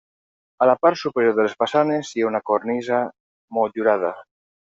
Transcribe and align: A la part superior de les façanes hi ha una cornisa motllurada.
A 0.65 0.67
la 0.69 0.73
part 0.85 0.99
superior 1.01 1.35
de 1.39 1.45
les 1.47 1.53
façanes 1.59 2.09
hi 2.15 2.25
ha 2.25 2.31
una 2.31 2.43
cornisa 2.51 3.03
motllurada. 3.59 4.13